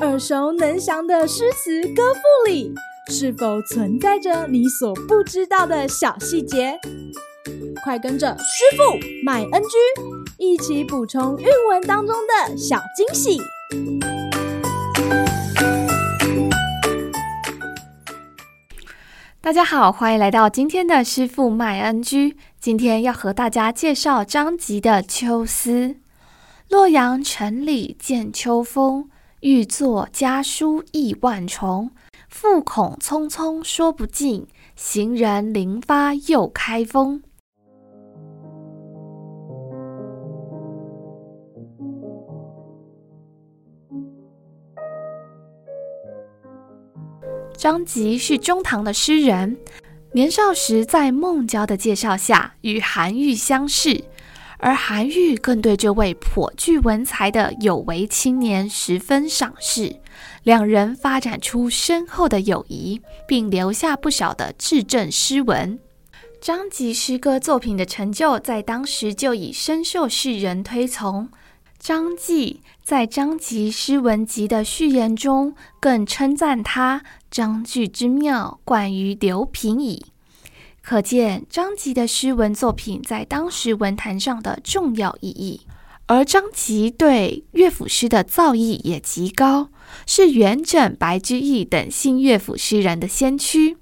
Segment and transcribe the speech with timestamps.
[0.00, 2.74] 耳熟能详的诗词歌赋里，
[3.08, 6.78] 是否存在着你所不知道的小细节？
[7.84, 9.68] 快跟着师傅麦恩居
[10.38, 13.38] 一起补充韵文当中的小惊喜！
[19.40, 22.36] 大家好，欢迎来到今天的师傅麦恩居。
[22.60, 25.70] 今天要和大家介绍张籍的《秋思》：
[26.72, 29.10] 洛阳城里见秋风。
[29.40, 31.90] 欲作家书意万重，
[32.30, 34.46] 复恐匆匆说不尽。
[34.74, 37.22] 行人临发又开封。
[47.54, 49.58] 张籍是中唐的诗人，
[50.12, 54.04] 年少时在孟郊的介绍下与韩愈相识。
[54.62, 59.96] 而韩愈更对这位颇具文采的有为青年十分赏识，
[60.44, 65.80] 两人发展出深厚的友谊，并留下不少的至正诗文。
[66.40, 71.28] 张籍诗歌作品的成就在当时就已深受世人推崇。
[71.80, 80.06] 张继在《张籍诗文集》的序言中，更称赞他“章句之妙，冠于流平矣”。
[80.82, 85.60] 可见张籍的诗文作品在当时文坛上的重要意义，
[86.06, 89.70] 而张籍对乐府诗的造诣也极高，
[90.06, 93.76] 是元稹、白居易等新乐府诗人的先驱。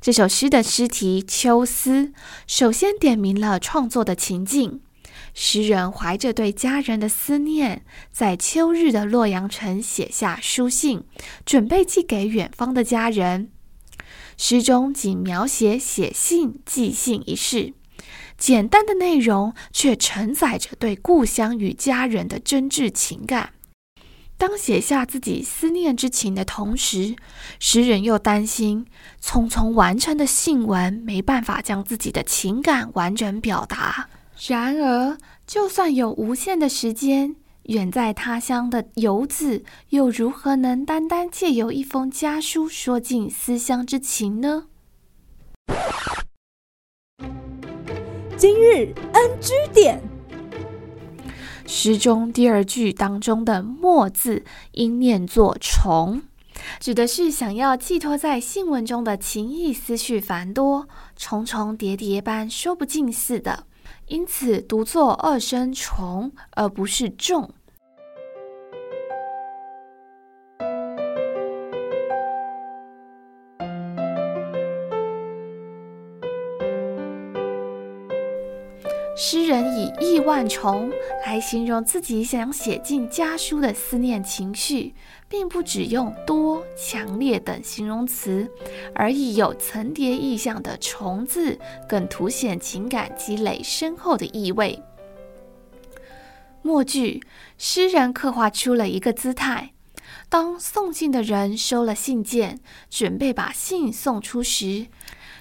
[0.00, 2.04] 这首诗的诗题《秋思》，
[2.46, 4.80] 首先点明了创作的情境：
[5.34, 11.02] 诗人怀着对家人的思念，在秋日的洛阳城写下书信，
[11.44, 13.50] 准备寄给远方的家人。
[14.36, 17.72] 诗中仅描写写信、寄信一事，
[18.36, 23.52] 简单的内容却承载着对故乡与家人的真挚情感。
[24.36, 27.14] 当写下自己思念之情的同时，
[27.60, 28.84] 诗人又担心
[29.22, 34.08] 匆匆完成的信文没办法将自己的情感完整表达。
[34.48, 35.16] 然而，
[35.46, 44.66] 就算有无限的时间，远在他乡的游子又如何能单单借由一封家书说尽思乡之情呢？
[48.36, 50.02] 今日 NG 点，
[51.66, 56.20] 诗中第二句当中的“墨”字应念作“重”，
[56.78, 60.86] 指的是想要寄托在信文中的情意思绪繁多，
[61.16, 63.64] 重重叠叠般说不尽似的。
[64.06, 67.54] 因此读作二声重，而不是重。
[79.16, 80.90] 诗人以亿万重
[81.24, 84.92] 来形容自己想写进家书的思念情绪，
[85.28, 88.50] 并不只用多、强烈等形容词，
[88.92, 91.56] 而以有层叠意象的“重”字，
[91.88, 94.82] 更凸显情感积累深厚的意味。
[96.62, 97.22] 末句，
[97.56, 99.74] 诗人刻画出了一个姿态：
[100.28, 102.58] 当送信的人收了信件，
[102.90, 104.88] 准备把信送出时，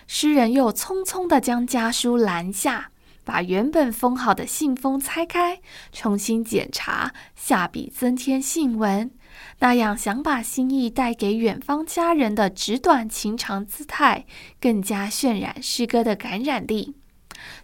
[0.05, 2.91] 诗人又匆匆地将家书拦下。
[3.23, 5.61] 把原本封好的信封拆开，
[5.91, 9.11] 重新检查，下笔增添信文，
[9.59, 14.25] 那样想把心意带给远方家人的纸短情长姿态，
[14.59, 16.95] 更加渲染诗歌的感染力。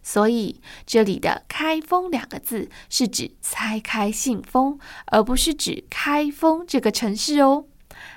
[0.02, 4.78] 所以，这里的“开封”两个字是指拆开信封，
[5.08, 7.66] 而不是指开封这个城市哦。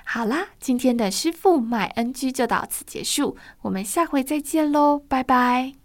[0.03, 5.82] 好啦，今天的师傅麦恩居就到此结束，我们下回再见喽，拜拜。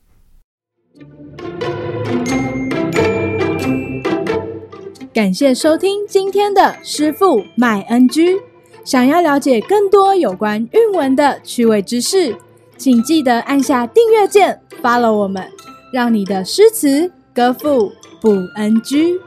[5.12, 8.40] 感谢收听今天的师傅卖 NG。
[8.84, 12.34] 想要了解更多有关韵文的趣味知识，
[12.76, 15.46] 请记得按下订阅键，follow 我们，
[15.92, 19.18] 让你的诗词歌赋不 NG。